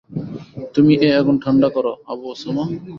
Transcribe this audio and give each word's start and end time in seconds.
তুমি 0.75 0.93
এ 0.99 1.09
আগুন 1.19 1.35
ঠাণ্ডা 1.43 1.67
কর 1.75 1.85
আবু 2.11 2.25
ওসামা। 2.33 2.63